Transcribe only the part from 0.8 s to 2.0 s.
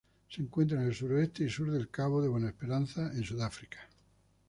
en el suroeste y sur del